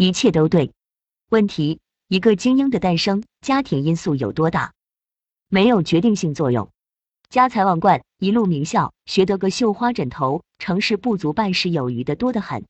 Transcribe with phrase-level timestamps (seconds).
[0.00, 0.72] 一切都对。
[1.28, 4.72] 问题：一个精英的诞生，家庭因素有多大？
[5.50, 6.70] 没有决定性作用。
[7.28, 12.64] 家财万贯，一路名校，学得个绣花枕头，成事不足败事有余的多得很。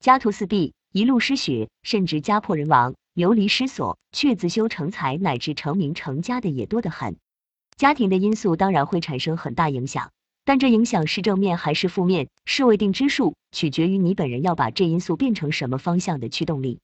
[0.00, 7.16] 家徒四壁，一路失学，甚至家破人亡，流离失所，却自修成才乃至成名成家的也多得很。
[7.76, 10.10] 家庭的因素当然会产生很大影响，
[10.44, 16.80] 但这影响是正面还是负面，是未定之数，取决于你本人要把这因素变成什么方向的驱动力。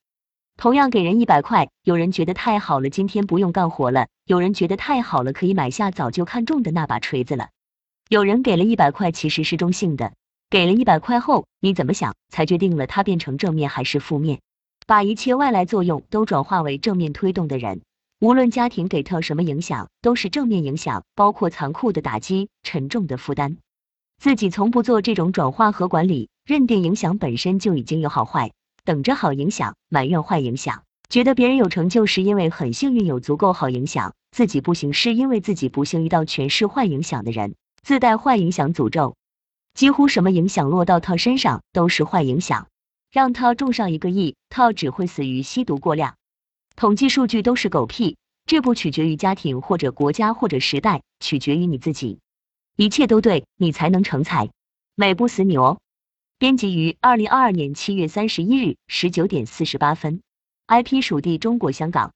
[0.56, 7.48] 同样给人一百块，有人觉得太好了，今天不用干活了；有人觉得太好了，可以买下早就看中的那把锤子了。
[8.08, 10.12] 有人给了一百块，其实是中性的。
[10.50, 14.40] 给了一百块后，你怎么想，才决定了它变成正面还是负面。
[14.86, 17.82] 把一切外来作用都转化为正面推动的人，
[18.20, 23.56] 无论家庭给他什么影响，都是正面影响，包括残酷的打击、沉重的负担。
[24.18, 28.52] 自己从不做这种转化和管理，认定影响本身就已经有好坏，
[28.84, 39.16] 等着好影响，埋怨坏影响，觉得别人有成就是因为很幸运有足够好影响，自己不行是因为自己不幸遇到全是坏影响的人，自带坏影响诅咒。
[39.72, 42.68] 几乎什么影响落到他身上都是坏影响，
[43.10, 46.16] 让他中上一个亿，他只会死于吸毒过量。
[46.80, 52.20] 统计数据都是狗屁，这不取决于家庭或者国家或者时代，取决于你自己。
[52.74, 54.48] 一切都对你才能成才，
[54.94, 55.78] 美不死你哦。
[56.38, 60.22] 编辑于二零二二年七月三十一日十九点四十八分
[60.68, 62.14] ，IP 属地中国香港。